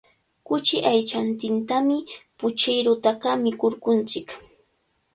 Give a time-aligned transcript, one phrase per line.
[0.47, 1.97] Kuchi aychantintami
[2.39, 4.27] puchirutaqa mikunchik.